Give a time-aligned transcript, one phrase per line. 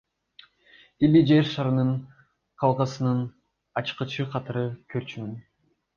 [1.03, 1.91] Тилди Жер шарынын
[2.63, 3.19] каалгасынын
[3.83, 5.41] ачкычы катары көрчүмүн.